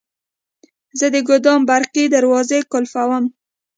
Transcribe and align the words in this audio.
زه 0.99 1.05
د 1.13 1.15
ګودام 1.27 1.61
برقي 1.69 2.03
دروازې 2.15 2.59
قلفووم. 2.71 3.25